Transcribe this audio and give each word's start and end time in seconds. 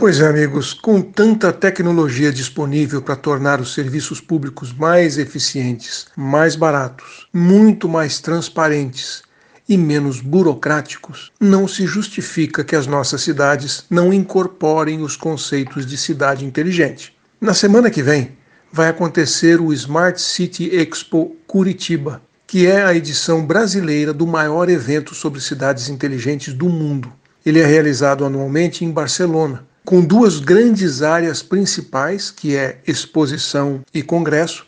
Pois 0.00 0.20
é, 0.20 0.28
amigos, 0.28 0.72
com 0.72 1.02
tanta 1.02 1.52
tecnologia 1.52 2.30
disponível 2.30 3.02
para 3.02 3.16
tornar 3.16 3.60
os 3.60 3.74
serviços 3.74 4.20
públicos 4.20 4.72
mais 4.72 5.18
eficientes, 5.18 6.06
mais 6.16 6.54
baratos, 6.54 7.26
muito 7.34 7.88
mais 7.88 8.20
transparentes 8.20 9.24
e 9.68 9.76
menos 9.76 10.20
burocráticos, 10.20 11.32
não 11.40 11.66
se 11.66 11.84
justifica 11.84 12.62
que 12.62 12.76
as 12.76 12.86
nossas 12.86 13.22
cidades 13.22 13.86
não 13.90 14.12
incorporem 14.12 15.02
os 15.02 15.16
conceitos 15.16 15.84
de 15.84 15.96
cidade 15.96 16.44
inteligente. 16.44 17.12
Na 17.40 17.52
semana 17.52 17.90
que 17.90 18.00
vem, 18.00 18.38
vai 18.72 18.86
acontecer 18.86 19.60
o 19.60 19.72
Smart 19.72 20.20
City 20.20 20.70
Expo 20.76 21.34
Curitiba, 21.44 22.22
que 22.46 22.68
é 22.68 22.84
a 22.84 22.94
edição 22.94 23.44
brasileira 23.44 24.12
do 24.12 24.28
maior 24.28 24.70
evento 24.70 25.12
sobre 25.12 25.40
cidades 25.40 25.88
inteligentes 25.88 26.54
do 26.54 26.68
mundo. 26.68 27.12
Ele 27.44 27.58
é 27.58 27.66
realizado 27.66 28.24
anualmente 28.24 28.84
em 28.84 28.92
Barcelona 28.92 29.66
com 29.88 30.02
duas 30.02 30.38
grandes 30.38 31.00
áreas 31.00 31.42
principais, 31.42 32.30
que 32.30 32.54
é 32.54 32.78
exposição 32.86 33.80
e 33.94 34.02
congresso, 34.02 34.66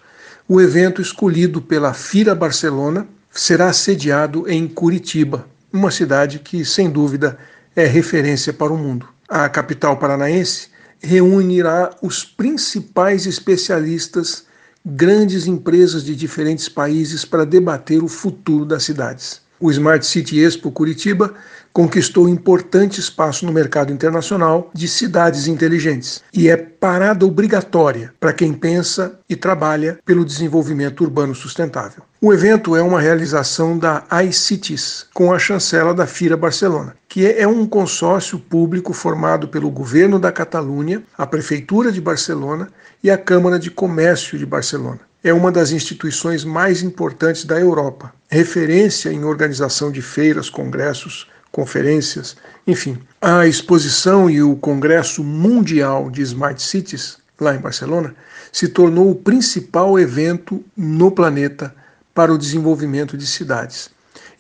o 0.49 0.63
evento 0.63 1.03
escolhido 1.03 1.61
pela 1.61 1.93
Fira 1.93 2.35
Barcelona 2.35 3.07
será 3.31 3.71
sediado 3.71 4.49
em 4.49 4.67
Curitiba, 4.67 5.47
uma 5.71 5.91
cidade 5.91 6.39
que, 6.39 6.65
sem 6.65 6.89
dúvida, 6.89 7.37
é 7.77 7.85
referência 7.85 8.51
para 8.51 8.73
o 8.73 8.79
mundo. 8.79 9.07
A 9.29 9.47
capital 9.51 9.99
paranaense 9.99 10.69
reunirá 11.03 11.91
os 12.01 12.25
principais 12.25 13.27
especialistas, 13.27 14.47
grandes 14.83 15.47
empresas 15.47 16.03
de 16.03 16.17
diferentes 16.17 16.67
países 16.67 17.27
para 17.27 17.45
debater 17.45 18.03
o 18.03 18.09
futuro 18.09 18.65
das 18.65 18.85
cidades 18.85 19.43
o 19.61 19.71
Smart 19.71 20.05
City 20.07 20.41
Expo 20.41 20.73
Curitiba 20.73 21.35
conquistou 21.73 22.29
importante 22.29 22.99
espaço 22.99 23.47
no 23.47 23.53
mercado 23.53 23.93
internacional 23.93 24.71
de 24.75 24.89
cidades 24.89 25.47
inteligentes 25.47 26.23
e 26.33 26.49
é 26.49 26.57
parada 26.57 27.25
obrigatória 27.25 28.13
para 28.19 28.33
quem 28.33 28.53
pensa 28.53 29.21
e 29.29 29.37
trabalha 29.37 29.99
pelo 30.05 30.25
desenvolvimento 30.25 31.03
urbano 31.03 31.35
sustentável. 31.35 32.03
O 32.21 32.33
evento 32.33 32.75
é 32.75 32.83
uma 32.83 33.01
realização 33.01 33.79
da 33.79 34.05
iCities, 34.25 35.07
com 35.15 35.33
a 35.33 35.39
chancela 35.39 35.95
da 35.95 36.07
FIRA 36.07 36.37
Barcelona, 36.37 36.97
que 37.09 37.27
é 37.27 37.47
um 37.47 37.67
consórcio 37.67 38.39
público 38.39 38.93
formado 38.93 39.49
pelo 39.49 39.71
governo 39.71 40.19
da 40.19 40.33
Catalunha, 40.33 41.03
a 41.17 41.27
Prefeitura 41.27 41.93
de 41.93 42.01
Barcelona 42.01 42.69
e 43.03 43.11
a 43.11 43.17
Câmara 43.17 43.59
de 43.59 43.71
Comércio 43.71 44.39
de 44.39 44.45
Barcelona 44.45 45.10
é 45.23 45.33
uma 45.33 45.53
das 45.53 45.71
instituições 45.71 46.45
mais 46.45 46.83
importantes 46.83 47.45
da 47.45 47.59
Europa, 47.61 48.13
referência 48.29 49.13
em 49.13 49.23
organização 49.23 49.93
de 49.93 50.01
feiras, 50.01 50.49
congressos, 50.49 51.27
conferências, 51.53 52.37
enfim. 52.67 52.99
A 53.21 53.47
exposição 53.47 54.31
e 54.31 54.43
o 54.43 54.57
Congresso 54.57 55.23
Mundial 55.23 56.11
de 56.11 56.23
Smart 56.23 56.63
Cities, 56.63 57.19
lá 57.39 57.55
em 57.55 57.59
Barcelona, 57.59 58.15
se 58.51 58.69
tornou 58.69 59.11
o 59.11 59.15
principal 59.15 59.99
evento 59.99 60.65
no 60.75 61.11
planeta 61.11 61.75
para 62.15 62.33
o 62.33 62.39
desenvolvimento 62.39 63.17
de 63.17 63.27
cidades. 63.27 63.91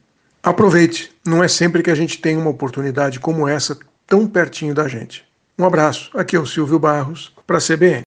Aproveite, 0.43 1.13
não 1.27 1.45
é 1.45 1.49
sempre 1.49 1.83
que 1.83 1.91
a 1.91 1.95
gente 1.95 2.19
tem 2.19 2.39
uma 2.39 2.49
oportunidade 2.49 3.21
como 3.21 3.47
essa 3.47 3.79
tão 4.07 4.27
pertinho 4.27 4.75
da 4.75 4.89
gente. 4.89 5.28
Um 5.61 5.65
abraço, 5.65 6.09
aqui 6.15 6.37
é 6.37 6.39
o 6.39 6.47
Silvio 6.47 6.79
Barros, 6.79 7.35
para 7.45 7.59
a 7.59 7.61
CBN. 7.61 7.97